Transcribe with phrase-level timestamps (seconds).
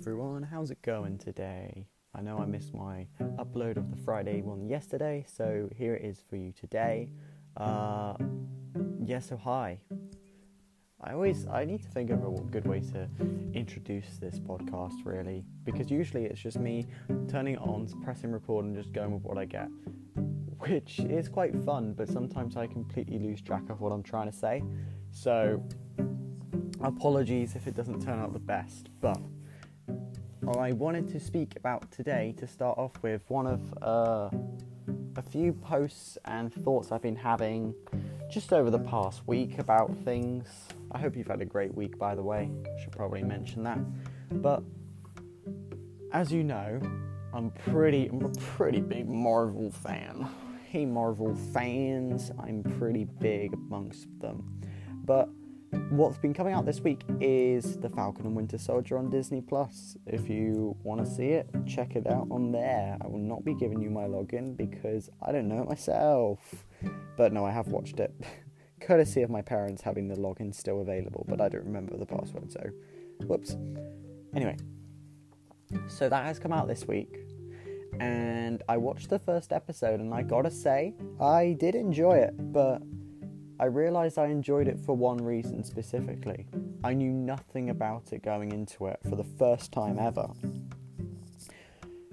[0.00, 1.86] everyone, how's it going today?
[2.14, 3.06] I know I missed my
[3.36, 7.10] upload of the Friday one yesterday, so here it is for you today.
[7.54, 8.14] Uh,
[9.04, 9.78] yeah, so hi.
[11.02, 13.10] I always I need to think of a good way to
[13.52, 16.86] introduce this podcast really, because usually it's just me
[17.28, 19.68] turning it on, pressing record, and just going with what I get,
[20.60, 21.92] which is quite fun.
[21.92, 24.62] But sometimes I completely lose track of what I'm trying to say.
[25.10, 25.62] So
[26.82, 29.18] apologies if it doesn't turn out the best, but
[30.48, 34.30] I wanted to speak about today to start off with one of uh,
[35.16, 37.74] a few posts and thoughts I've been having
[38.30, 40.46] just over the past week about things.
[40.92, 42.50] I hope you've had a great week, by the way.
[42.82, 43.78] Should probably mention that.
[44.40, 44.62] But
[46.12, 46.80] as you know,
[47.34, 50.26] I'm pretty, I'm a pretty big Marvel fan.
[50.64, 54.58] Hey, Marvel fans, I'm pretty big amongst them.
[55.04, 55.28] But
[55.90, 59.96] what's been coming out this week is The Falcon and Winter Soldier on Disney Plus.
[60.06, 62.96] If you want to see it, check it out on there.
[63.00, 66.38] I will not be giving you my login because I don't know it myself.
[67.16, 68.14] But no, I have watched it.
[68.80, 72.50] Courtesy of my parents having the login still available, but I don't remember the password,
[72.50, 72.70] so
[73.26, 73.56] whoops.
[74.34, 74.56] Anyway,
[75.86, 77.18] so that has come out this week.
[78.00, 82.80] And I watched the first episode, and I gotta say, I did enjoy it, but
[83.60, 86.46] I realised I enjoyed it for one reason specifically.
[86.82, 90.30] I knew nothing about it going into it for the first time ever.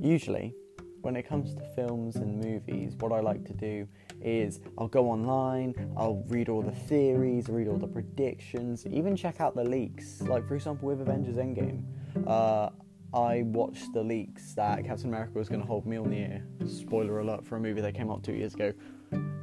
[0.00, 0.54] Usually,
[1.02, 3.86] when it comes to films and movies, what I like to do
[4.22, 9.38] is I'll go online, I'll read all the theories, read all the predictions, even check
[9.38, 10.22] out the leaks.
[10.22, 11.82] Like, for example, with Avengers Endgame,
[12.26, 12.70] uh,
[13.12, 16.42] I watched the leaks that Captain America was going to hold Mjolnir.
[16.66, 18.72] Spoiler alert for a movie that came out two years ago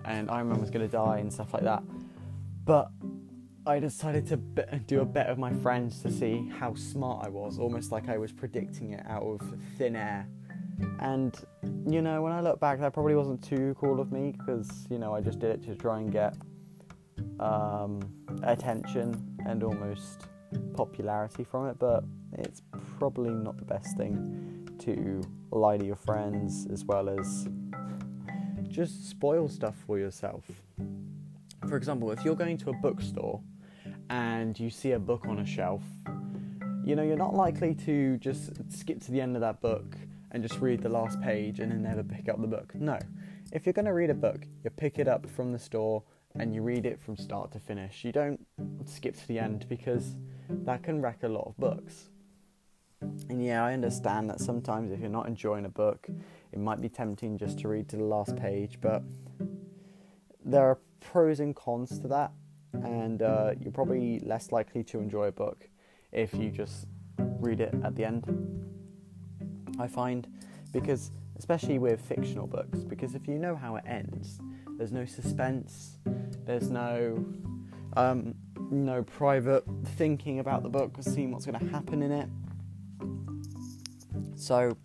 [0.05, 1.83] and Iron Man was going to die and stuff like that.
[2.65, 2.91] But
[3.65, 7.29] I decided to be- do a bet with my friends to see how smart I
[7.29, 9.41] was, almost like I was predicting it out of
[9.77, 10.27] thin air.
[10.99, 11.35] And
[11.87, 14.97] you know, when I look back, that probably wasn't too cool of me because you
[14.97, 16.35] know I just did it to try and get
[17.39, 17.99] um,
[18.43, 20.27] attention and almost
[20.73, 21.77] popularity from it.
[21.77, 22.03] But
[22.33, 22.63] it's
[22.97, 27.47] probably not the best thing to lie to your friends as well as
[28.71, 30.43] just spoil stuff for yourself.
[31.67, 33.41] For example, if you're going to a bookstore
[34.09, 35.83] and you see a book on a shelf,
[36.83, 39.95] you know, you're not likely to just skip to the end of that book
[40.31, 42.73] and just read the last page and then never pick up the book.
[42.73, 42.97] No.
[43.51, 46.03] If you're going to read a book, you pick it up from the store
[46.35, 48.05] and you read it from start to finish.
[48.05, 48.39] You don't
[48.85, 50.15] skip to the end because
[50.49, 52.10] that can wreck a lot of books.
[53.01, 56.07] And yeah, I understand that sometimes if you're not enjoying a book,
[56.51, 59.03] it might be tempting just to read to the last page, but
[60.43, 62.31] there are pros and cons to that,
[62.73, 65.69] and uh, you're probably less likely to enjoy a book
[66.11, 68.25] if you just read it at the end.
[69.79, 70.27] I find
[70.71, 74.39] because, especially with fictional books, because if you know how it ends,
[74.77, 75.97] there's no suspense,
[76.45, 77.25] there's no
[77.97, 78.35] um,
[78.69, 79.63] no private
[79.97, 82.29] thinking about the book, or seeing what's going to happen in it.
[84.41, 84.75] So,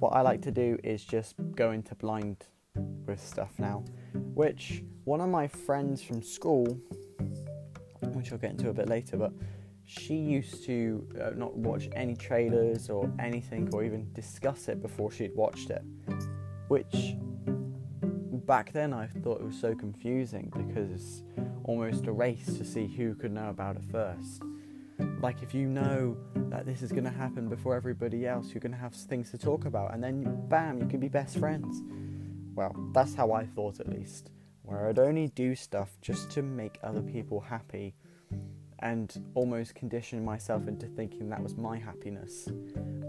[0.00, 2.44] what I like to do is just go into blind
[3.06, 3.82] with stuff now,
[4.12, 6.66] which one of my friends from school,
[8.12, 9.32] which I'll get into a bit later, but
[9.86, 15.10] she used to uh, not watch any trailers or anything or even discuss it before
[15.10, 15.82] she'd watched it,
[16.68, 17.14] which
[18.44, 21.22] back then I thought it was so confusing because it's
[21.64, 24.42] almost a race to see who could know about it first.
[25.22, 28.72] Like, if you know that this is going to happen before everybody else, you're going
[28.72, 31.82] to have things to talk about, and then bam, you can be best friends.
[32.54, 34.30] Well, that's how I thought at least,
[34.62, 37.94] where I'd only do stuff just to make other people happy
[38.78, 42.48] and almost condition myself into thinking that was my happiness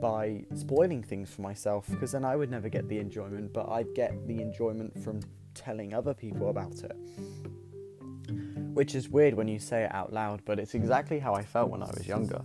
[0.02, 3.94] by spoiling things for myself because then I would never get the enjoyment, but I'd
[3.96, 5.22] get the enjoyment from
[5.54, 6.98] telling other people about it
[8.74, 11.70] which is weird when you say it out loud, but it's exactly how I felt
[11.70, 12.42] when I was younger.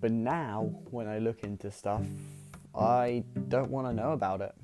[0.00, 2.06] But now, when I look into stuff,
[2.74, 4.54] I don't want to know about it.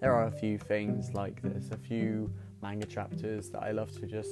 [0.00, 2.32] There are a few things like there's a few
[2.62, 4.30] manga chapters that I love to just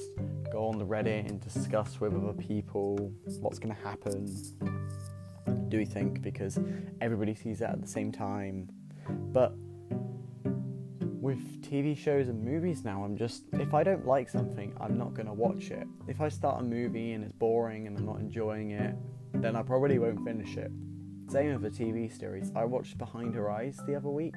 [0.50, 4.26] go on the Reddit and discuss with other people what's going to happen.
[5.68, 6.58] Do we think because
[7.00, 8.70] everybody sees that at the same time?
[9.08, 9.54] But
[11.68, 15.26] TV shows and movies now, I'm just, if I don't like something, I'm not going
[15.26, 15.86] to watch it.
[16.06, 18.94] If I start a movie and it's boring and I'm not enjoying it,
[19.34, 20.70] then I probably won't finish it.
[21.28, 22.50] Same with a TV series.
[22.56, 24.34] I watched Behind Her Eyes the other week,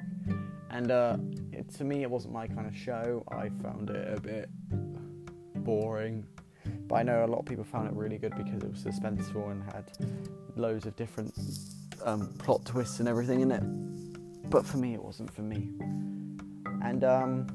[0.68, 1.16] and uh,
[1.52, 3.24] it, to me, it wasn't my kind of show.
[3.28, 4.50] I found it a bit
[5.64, 6.26] boring.
[6.86, 9.50] but I know a lot of people found it really good because it was suspenseful
[9.50, 9.90] and had
[10.54, 11.34] loads of different
[12.04, 13.62] um, plot twists and everything in it.
[14.50, 15.70] But for me, it wasn't for me.
[16.82, 17.46] And um,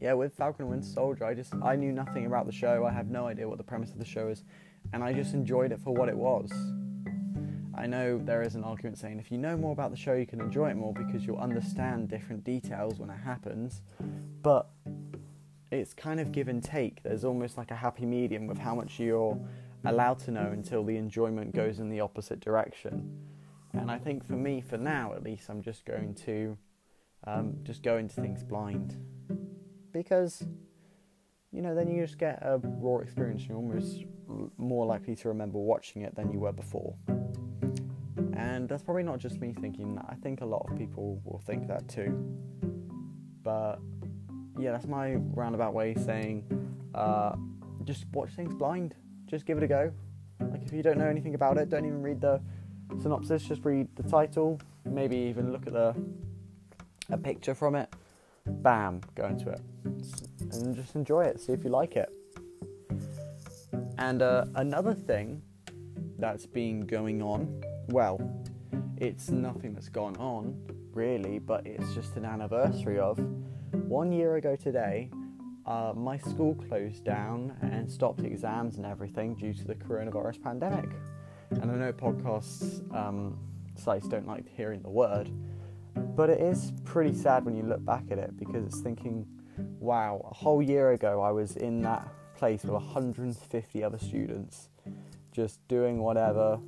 [0.00, 2.84] yeah, with Falcon and Winter Soldier, I just I knew nothing about the show.
[2.84, 4.44] I have no idea what the premise of the show is,
[4.92, 6.52] and I just enjoyed it for what it was.
[7.76, 10.26] I know there is an argument saying if you know more about the show, you
[10.26, 13.82] can enjoy it more because you'll understand different details when it happens,
[14.42, 14.70] but
[15.72, 17.02] it's kind of give and take.
[17.02, 19.38] There's almost like a happy medium with how much you're
[19.84, 23.10] allowed to know until the enjoyment goes in the opposite direction.
[23.72, 26.56] And I think for me, for now at least, I'm just going to
[27.26, 28.96] um, just go into things blind
[29.92, 30.44] because
[31.52, 33.46] you know then you just get a raw experience.
[33.46, 34.04] You're almost
[34.56, 36.94] more likely to remember watching it than you were before.
[38.36, 40.06] And that's probably not just me thinking that.
[40.08, 42.12] I think a lot of people will think that too.
[43.42, 43.76] But
[44.58, 46.44] yeah, that's my roundabout way of saying
[46.94, 47.36] uh,
[47.84, 48.94] just watch things blind.
[49.26, 49.92] Just give it a go.
[50.40, 52.40] Like if you don't know anything about it, don't even read the
[53.00, 53.42] synopsis.
[53.44, 54.60] Just read the title.
[54.84, 55.94] Maybe even look at the
[57.10, 57.92] a picture from it.
[58.46, 59.60] Bam, go into it
[60.52, 61.40] and just enjoy it.
[61.40, 62.10] See if you like it.
[63.98, 65.42] And uh, another thing
[66.18, 68.20] that's been going on, well,
[68.96, 70.60] it's nothing that's gone on
[70.92, 73.18] really, but it's just an anniversary of
[73.72, 75.10] one year ago today,
[75.66, 80.90] uh, my school closed down and stopped exams and everything due to the coronavirus pandemic.
[81.50, 83.38] And I know podcasts um,
[83.76, 85.30] sites don't like hearing the word,
[85.94, 89.26] but it is pretty sad when you look back at it because it's thinking,
[89.78, 92.06] wow, a whole year ago I was in that
[92.36, 94.68] place with 150 other students,
[95.32, 96.58] just doing whatever,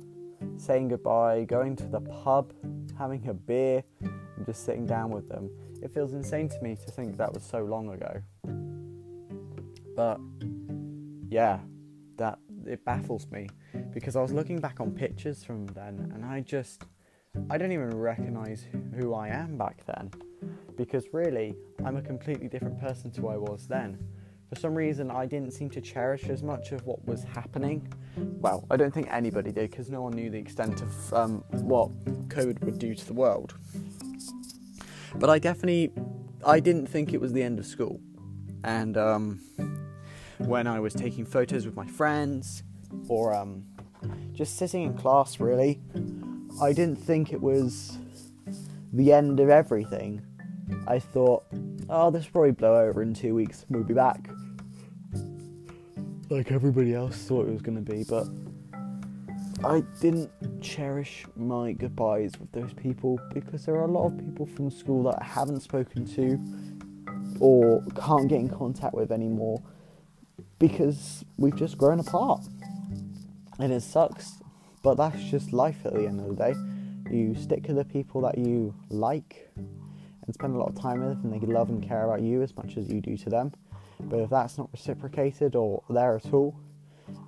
[0.57, 2.53] saying goodbye, going to the pub,
[2.97, 5.49] having a beer, and just sitting down with them.
[5.81, 8.21] It feels insane to me to think that was so long ago.
[9.95, 10.19] But
[11.29, 11.59] yeah,
[12.17, 13.49] that it baffles me
[13.93, 16.83] because I was looking back on pictures from then and I just
[17.49, 20.11] I don't even recognize who I am back then
[20.75, 21.55] because really
[21.85, 23.97] I'm a completely different person to who I was then.
[24.49, 27.91] For some reason, I didn't seem to cherish as much of what was happening.
[28.15, 31.91] Well, I don't think anybody did because no one knew the extent of um, what
[32.29, 33.55] COVID would do to the world.
[35.15, 35.91] But I definitely,
[36.45, 37.99] I didn't think it was the end of school.
[38.63, 39.41] And um,
[40.37, 42.63] when I was taking photos with my friends
[43.09, 43.65] or um,
[44.31, 45.81] just sitting in class, really,
[46.61, 47.97] I didn't think it was
[48.93, 50.21] the end of everything.
[50.87, 51.45] I thought,
[51.89, 53.65] oh, this will probably blow over in two weeks.
[53.69, 54.29] We'll be back.
[56.29, 58.27] Like everybody else thought it was going to be, but
[59.63, 60.31] I didn't
[60.61, 65.03] cherish my goodbyes with those people because there are a lot of people from school
[65.03, 66.39] that I haven't spoken to
[67.39, 69.61] or can't get in contact with anymore
[70.59, 72.41] because we've just grown apart.
[73.59, 74.39] And it sucks,
[74.87, 76.55] but that's just life at the end of the day.
[77.11, 81.21] You stick to the people that you like and spend a lot of time with,
[81.25, 83.51] and they love and care about you as much as you do to them.
[83.99, 86.57] But if that's not reciprocated or there at all,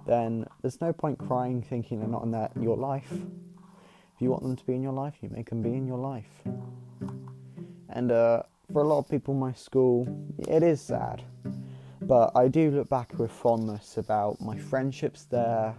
[0.07, 3.11] then there's no point crying thinking they're not in that your life.
[3.11, 5.99] If you want them to be in your life, you make them be in your
[5.99, 6.31] life.
[7.89, 10.07] And uh, for a lot of people in my school,
[10.47, 11.23] it is sad.
[12.03, 15.75] But I do look back with fondness about my friendships there,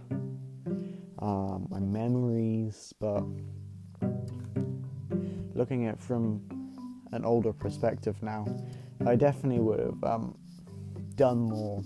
[1.21, 3.23] um, my memories, but
[5.53, 6.41] looking at from
[7.11, 8.45] an older perspective now,
[9.05, 10.37] I definitely would have um,
[11.15, 11.83] done more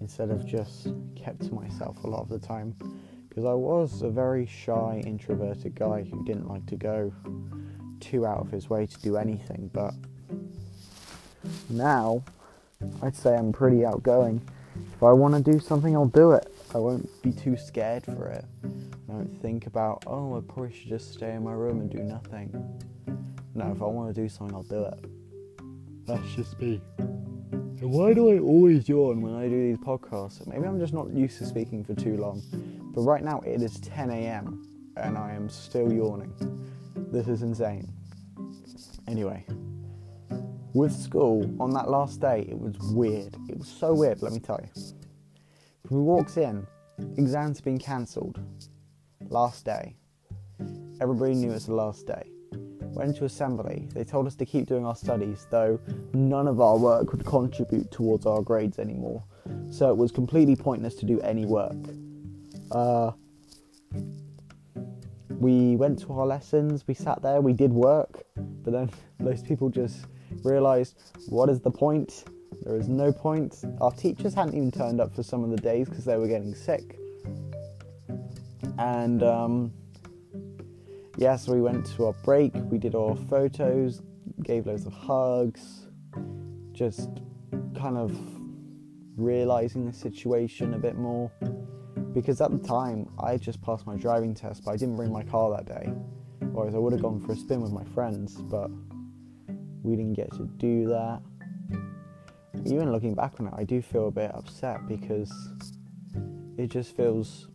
[0.00, 2.74] instead of just kept to myself a lot of the time
[3.28, 7.12] because I was a very shy, introverted guy who didn't like to go
[8.00, 9.70] too out of his way to do anything.
[9.72, 9.94] But
[11.70, 12.22] now,
[13.00, 14.42] I'd say I'm pretty outgoing.
[14.94, 16.51] If I want to do something, I'll do it.
[16.74, 18.44] I won't be too scared for it.
[18.64, 21.98] I don't think about, oh, I probably should just stay in my room and do
[21.98, 22.50] nothing.
[23.54, 25.04] No, if I want to do something, I'll do it.
[26.06, 26.80] That's just me.
[26.98, 30.46] And why do I always yawn when I do these podcasts?
[30.46, 32.42] Maybe I'm just not used to speaking for too long.
[32.94, 34.66] But right now it is 10 a.m.
[34.96, 36.32] and I am still yawning.
[37.10, 37.92] This is insane.
[39.08, 39.44] Anyway,
[40.72, 43.36] with school on that last day, it was weird.
[43.50, 44.91] It was so weird, let me tell you.
[45.92, 46.66] We walked in,
[47.18, 48.40] exams been cancelled.
[49.28, 49.94] Last day.
[51.00, 52.32] Everybody knew it's the last day
[52.94, 53.88] went to assembly.
[53.94, 55.80] They told us to keep doing our studies, though
[56.12, 59.22] none of our work would contribute towards our grades anymore.
[59.70, 61.76] So it was completely pointless to do any work.
[62.70, 63.12] Uh,
[65.28, 69.70] we went to our lessons, we sat there, we did work, but then those people
[69.70, 70.06] just
[70.42, 72.24] realised what is the point?
[72.62, 73.64] There is no point.
[73.80, 76.54] Our teachers hadn't even turned up for some of the days because they were getting
[76.54, 76.98] sick.
[78.78, 79.72] And um,
[81.16, 84.02] yeah, so we went to our break, we did our photos,
[84.42, 85.86] gave loads of hugs,
[86.72, 87.10] just
[87.76, 88.16] kind of
[89.16, 91.30] realizing the situation a bit more.
[92.14, 95.22] Because at the time, I just passed my driving test, but I didn't bring my
[95.22, 95.92] car that day.
[96.52, 98.70] Whereas I would have gone for a spin with my friends, but
[99.82, 101.22] we didn't get to do that.
[102.64, 105.32] Even looking back on it, I do feel a bit upset because
[106.56, 107.48] it just feels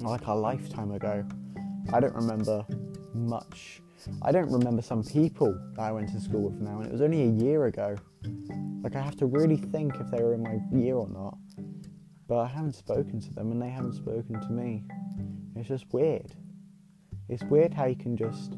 [0.00, 1.26] like a lifetime ago.
[1.92, 2.66] I don't remember
[3.14, 3.80] much.
[4.22, 7.00] I don't remember some people that I went to school with now, and it was
[7.00, 7.96] only a year ago.
[8.82, 11.36] Like, I have to really think if they were in my year or not.
[12.28, 14.84] But I haven't spoken to them, and they haven't spoken to me.
[15.56, 16.34] It's just weird.
[17.28, 18.54] It's weird how you can just,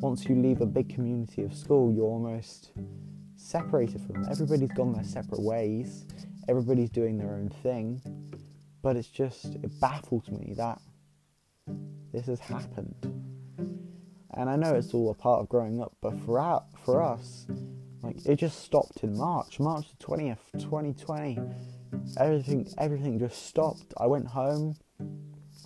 [0.00, 2.72] once you leave a big community of school, you're almost
[3.40, 4.30] separated from them.
[4.30, 6.06] Everybody's gone their separate ways,
[6.48, 8.00] everybody's doing their own thing.
[8.82, 10.80] But it's just, it baffles me that
[12.12, 12.94] this has happened.
[14.34, 17.46] And I know it's all a part of growing up, but for our, for us,
[18.02, 21.38] like it just stopped in March, March the twentieth, twenty twenty.
[22.16, 23.92] Everything, everything just stopped.
[23.98, 24.76] I went home.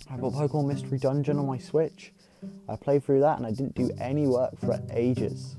[0.09, 2.11] I bought Pokemon Mystery Dungeon on my Switch.
[2.67, 5.55] I played through that, and I didn't do any work for ages.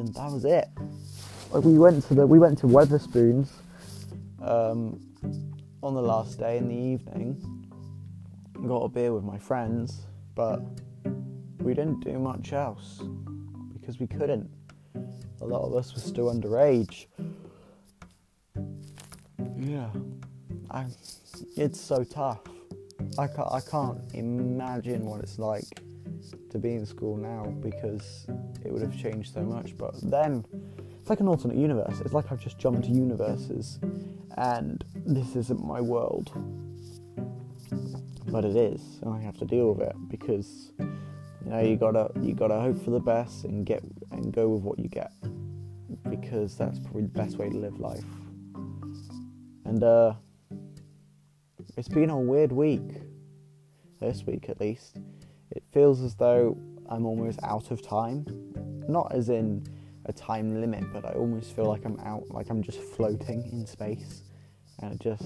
[0.00, 0.66] And that was it.
[1.50, 3.50] Like we went to the we went to Wetherspoons
[4.40, 4.98] um,
[5.82, 7.36] on the last day in the evening.
[8.66, 10.62] Got a beer with my friends, but
[11.58, 13.02] we didn't do much else
[13.74, 14.48] because we couldn't.
[15.42, 17.04] A lot of us were still underage.
[19.58, 19.90] Yeah,
[20.70, 20.86] I,
[21.58, 22.40] it's so tough.
[23.18, 25.82] I can't, I can't imagine what it's like
[26.50, 28.26] to be in school now because
[28.64, 29.76] it would have changed so much.
[29.76, 30.44] But then,
[31.00, 32.00] it's like an alternate universe.
[32.00, 33.78] It's like I've just jumped to universes
[34.36, 36.32] and this isn't my world.
[38.26, 42.10] But it is, and I have to deal with it because you know you gotta
[42.20, 45.12] you gotta hope for the best and get and go with what you get
[46.08, 48.04] because that's probably the best way to live life.
[49.64, 50.14] And uh,
[51.76, 52.82] it's been a weird week.
[54.00, 54.96] This week, at least,
[55.50, 56.56] it feels as though
[56.88, 58.26] I'm almost out of time.
[58.88, 59.66] Not as in
[60.06, 63.66] a time limit, but I almost feel like I'm out, like I'm just floating in
[63.66, 64.22] space,
[64.80, 65.22] and it just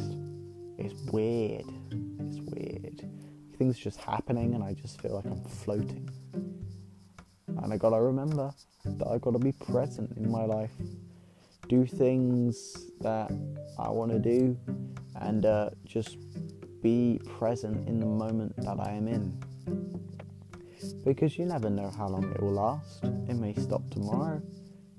[0.79, 1.65] it's weird.
[2.21, 3.09] It's weird.
[3.59, 6.09] Things just happening, and I just feel like I'm floating.
[7.47, 8.53] And I gotta remember
[8.85, 10.73] that I gotta be present in my life.
[11.69, 13.31] Do things that
[13.79, 14.59] I want to do,
[15.17, 16.19] and uh, just
[16.83, 19.41] be present in the moment that I am in.
[20.93, 23.05] Because you never know how long it will last.
[23.05, 24.43] It may stop tomorrow,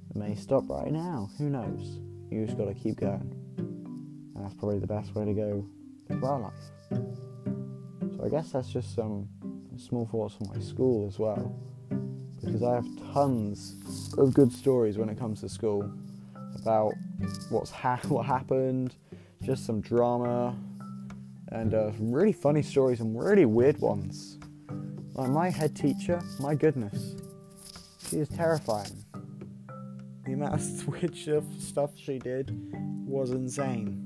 [0.09, 1.29] it may stop right now.
[1.37, 1.99] Who knows?
[2.31, 3.33] You just gotta keep going.
[3.57, 5.65] And that's probably the best way to go
[6.19, 6.53] for our life.
[8.17, 9.27] So I guess that's just some
[9.77, 11.55] small thoughts on my school as well.
[12.43, 15.91] Because I have tons of good stories when it comes to school
[16.55, 16.93] about
[17.49, 18.95] what's ha- what happened,
[19.41, 20.57] just some drama,
[21.49, 24.37] and uh, some really funny stories and really weird ones.
[25.15, 27.15] Like my head teacher, my goodness,
[28.07, 29.03] she is terrifying.
[30.25, 31.15] The amount of weird
[31.59, 32.51] stuff she did
[33.07, 34.05] was insane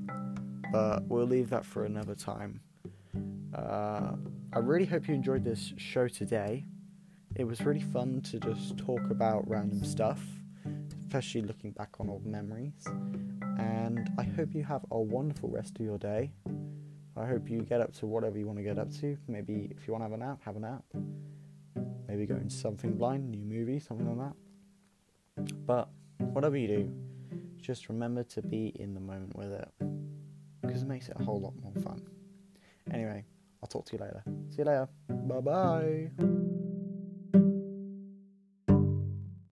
[0.72, 2.60] but we'll leave that for another time.
[3.54, 4.12] Uh,
[4.52, 6.64] I really hope you enjoyed this show today.
[7.36, 10.20] It was really fun to just talk about random stuff,
[11.00, 12.86] especially looking back on old memories.
[13.58, 16.32] And I hope you have a wonderful rest of your day.
[17.20, 19.16] I hope you get up to whatever you want to get up to.
[19.28, 20.84] Maybe if you want to have a nap, have a nap.
[22.08, 24.32] Maybe go into something blind, new movie, something like
[25.36, 25.66] that.
[25.66, 26.92] But whatever you do,
[27.60, 29.68] just remember to be in the moment with it
[30.62, 32.02] because it makes it a whole lot more fun.
[32.92, 33.24] Anyway,
[33.62, 34.22] I'll talk to you later.
[34.50, 34.88] See you later.
[35.08, 36.49] Bye bye.